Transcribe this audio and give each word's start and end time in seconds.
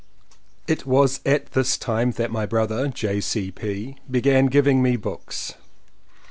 It 0.67 0.87
was 0.87 1.19
at 1.27 1.51
this 1.51 1.77
time 1.77 2.09
that 2.13 2.31
my 2.31 2.47
brother, 2.47 2.87
J. 2.87 3.21
C. 3.21 3.51
P., 3.51 3.97
began 4.09 4.47
giving 4.47 4.81
me 4.81 4.95
books. 4.95 5.53